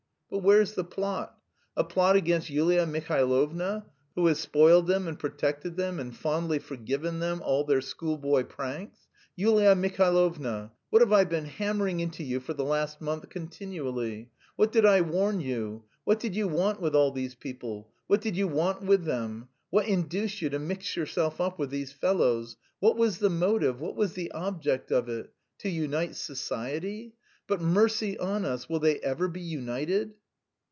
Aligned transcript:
But 0.33 0.43
where's 0.43 0.75
the 0.75 0.85
plot? 0.85 1.37
A 1.75 1.83
plot 1.83 2.15
against 2.15 2.49
Yulia 2.49 2.85
Mihailovna, 2.85 3.85
who 4.15 4.27
has 4.27 4.39
spoiled 4.39 4.87
them 4.87 5.05
and 5.05 5.19
protected 5.19 5.75
them 5.75 5.99
and 5.99 6.15
fondly 6.15 6.57
forgiven 6.57 7.19
them 7.19 7.41
all 7.43 7.65
their 7.65 7.81
schoolboy 7.81 8.43
pranks! 8.45 9.09
Yulia 9.35 9.75
Mihailovna! 9.75 10.71
What 10.89 11.01
have 11.01 11.11
I 11.11 11.25
been 11.25 11.43
hammering 11.43 11.99
into 11.99 12.23
you 12.23 12.39
for 12.39 12.53
the 12.53 12.63
last 12.63 13.01
month 13.01 13.27
continually? 13.27 14.31
What 14.55 14.71
did 14.71 14.85
I 14.85 15.01
warn 15.01 15.41
you? 15.41 15.83
What 16.05 16.21
did 16.21 16.33
you 16.33 16.47
want 16.47 16.79
with 16.79 16.95
all 16.95 17.11
these 17.11 17.35
people 17.35 17.91
what 18.07 18.21
did 18.21 18.37
you 18.37 18.47
want 18.47 18.81
with 18.83 19.03
them? 19.03 19.49
What 19.69 19.85
induced 19.89 20.41
you 20.41 20.49
to 20.51 20.59
mix 20.59 20.95
yourself 20.95 21.41
up 21.41 21.59
with 21.59 21.71
these 21.71 21.91
fellows? 21.91 22.55
What 22.79 22.95
was 22.95 23.17
the 23.17 23.29
motive, 23.29 23.81
what 23.81 23.97
was 23.97 24.13
the 24.13 24.31
object 24.31 24.93
of 24.93 25.09
it? 25.09 25.33
To 25.59 25.69
unite 25.69 26.15
society? 26.15 27.15
But, 27.47 27.59
mercy 27.59 28.17
on 28.17 28.45
us! 28.45 28.69
will 28.69 28.79
they 28.79 28.97
ever 29.01 29.27
be 29.27 29.41
united?" 29.41 30.13